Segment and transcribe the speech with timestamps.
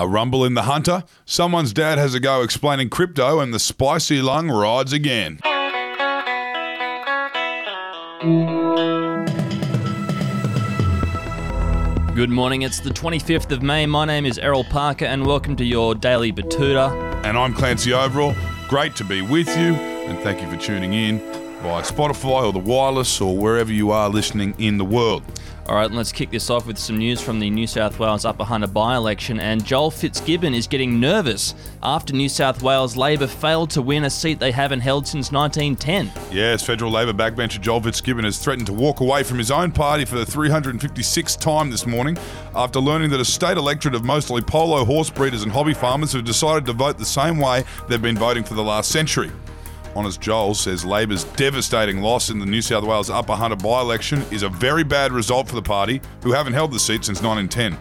[0.00, 1.04] A rumble in the hunter.
[1.26, 5.40] Someone's dad has a go explaining crypto, and the spicy lung rides again.
[12.14, 13.84] Good morning, it's the 25th of May.
[13.84, 17.22] My name is Errol Parker, and welcome to your daily Betoota.
[17.22, 18.34] And I'm Clancy Overell.
[18.70, 22.58] Great to be with you, and thank you for tuning in via Spotify or the
[22.58, 25.22] wireless or wherever you are listening in the world.
[25.70, 28.42] All right, let's kick this off with some news from the New South Wales Upper
[28.42, 29.38] Hunter by election.
[29.38, 34.10] And Joel Fitzgibbon is getting nervous after New South Wales Labor failed to win a
[34.10, 36.10] seat they haven't held since 1910.
[36.34, 40.04] Yes, federal Labor backbencher Joel Fitzgibbon has threatened to walk away from his own party
[40.04, 42.18] for the 356th time this morning
[42.56, 46.24] after learning that a state electorate of mostly polo horse breeders and hobby farmers have
[46.24, 49.30] decided to vote the same way they've been voting for the last century.
[49.96, 54.22] Honest Joel says Labor's devastating loss in the New South Wales Upper Hunter by election
[54.30, 57.76] is a very bad result for the party, who haven't held the seat since 1910.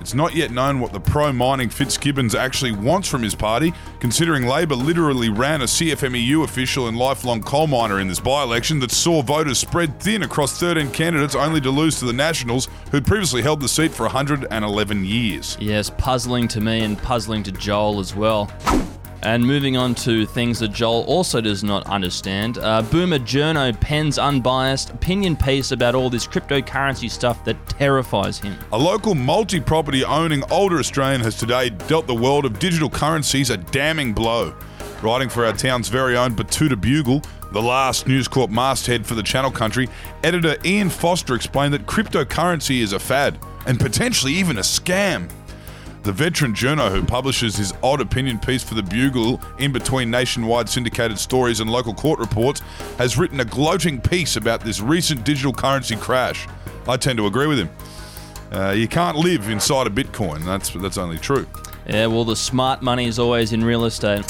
[0.00, 4.46] It's not yet known what the pro mining Fitzgibbons actually wants from his party, considering
[4.46, 8.90] Labor literally ran a CFMEU official and lifelong coal miner in this by election that
[8.90, 13.40] saw voters spread thin across 13 candidates only to lose to the Nationals, who'd previously
[13.40, 15.56] held the seat for 111 years.
[15.58, 18.50] Yes, puzzling to me and puzzling to Joel as well.
[19.24, 24.18] And moving on to things that Joel also does not understand, uh, Boomer Journo pens
[24.18, 28.54] unbiased opinion piece about all this cryptocurrency stuff that terrifies him.
[28.72, 33.48] A local multi property owning older Australian has today dealt the world of digital currencies
[33.48, 34.54] a damning blow.
[35.02, 37.22] Writing for our town's very own Betoota Bugle,
[37.52, 39.88] the last News Corp masthead for the Channel Country,
[40.22, 45.30] editor Ian Foster explained that cryptocurrency is a fad and potentially even a scam.
[46.04, 50.68] The veteran journo who publishes his odd opinion piece for the Bugle in between nationwide
[50.68, 52.60] syndicated stories and local court reports
[52.98, 56.46] has written a gloating piece about this recent digital currency crash.
[56.86, 57.70] I tend to agree with him.
[58.52, 60.44] Uh, you can't live inside a Bitcoin.
[60.44, 61.46] That's that's only true.
[61.88, 64.26] Yeah, well, the smart money is always in real estate.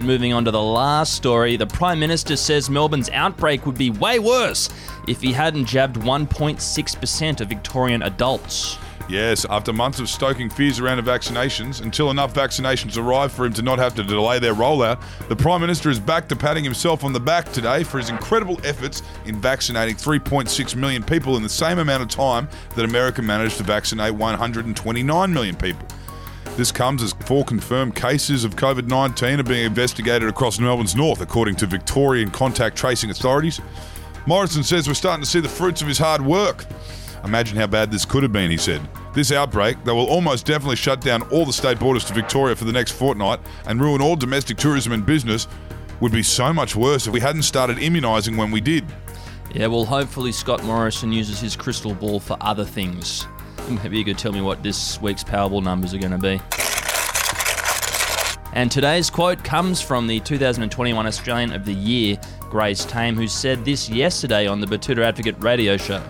[0.00, 4.20] Moving on to the last story, the Prime Minister says Melbourne's outbreak would be way
[4.20, 4.68] worse
[5.08, 8.78] if he hadn't jabbed 1.6% of Victorian adults.
[9.08, 13.62] Yes, after months of stoking fears around vaccinations, until enough vaccinations arrive for him to
[13.62, 17.12] not have to delay their rollout, the Prime Minister is back to patting himself on
[17.12, 21.78] the back today for his incredible efforts in vaccinating 3.6 million people in the same
[21.78, 25.86] amount of time that America managed to vaccinate 129 million people.
[26.58, 31.20] This comes as four confirmed cases of COVID 19 are being investigated across Melbourne's north,
[31.20, 33.60] according to Victorian contact tracing authorities.
[34.26, 36.66] Morrison says we're starting to see the fruits of his hard work.
[37.24, 38.80] Imagine how bad this could have been, he said.
[39.14, 42.64] This outbreak, that will almost definitely shut down all the state borders to Victoria for
[42.64, 45.48] the next fortnight and ruin all domestic tourism and business,
[46.00, 48.84] would be so much worse if we hadn't started immunising when we did.
[49.52, 53.26] Yeah, well, hopefully Scott Morrison uses his crystal ball for other things.
[53.68, 56.40] Maybe you could tell me what this week's Powerball numbers are going to be.
[58.52, 62.18] And today's quote comes from the 2021 Australian of the Year,
[62.50, 66.02] Grace Tame, who said this yesterday on the Betoota Advocate radio show.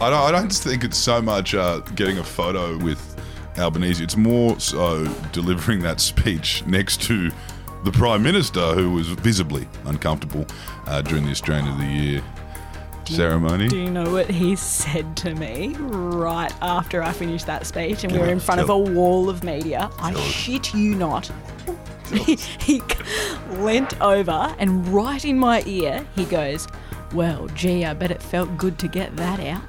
[0.00, 3.00] I don't, I don't think it's so much uh, getting a photo with
[3.58, 4.02] Albanese.
[4.02, 7.30] It's more so delivering that speech next to
[7.84, 10.46] the Prime Minister, who was visibly uncomfortable
[10.86, 12.22] uh, during the Australian of the Year
[13.06, 13.68] ceremony.
[13.68, 18.12] Do you know what he said to me right after I finished that speech and
[18.12, 19.90] we were in front of a wall of media?
[19.98, 21.30] I shit you not.
[22.12, 22.82] He, he
[23.52, 26.68] leant over and right in my ear, he goes,
[27.14, 29.62] Well, gee, I bet it felt good to get that out.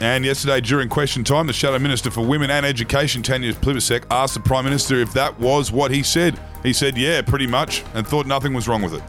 [0.00, 4.34] And yesterday, during question time, the Shadow Minister for Women and Education, Tanya Plibersek, asked
[4.34, 6.38] the Prime Minister if that was what he said.
[6.62, 9.02] He said, yeah, pretty much, and thought nothing was wrong with it.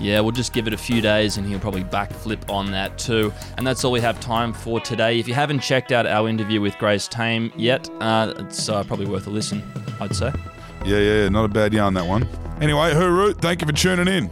[0.00, 3.32] Yeah, we'll just give it a few days and he'll probably backflip on that too.
[3.56, 5.18] And that's all we have time for today.
[5.18, 9.06] If you haven't checked out our interview with Grace Tame yet, uh, it's uh, probably
[9.06, 9.62] worth a listen,
[10.00, 10.32] I'd say.
[10.84, 12.28] Yeah, yeah, not a bad yarn, that one.
[12.60, 14.30] Anyway, hooroo, thank you for tuning in.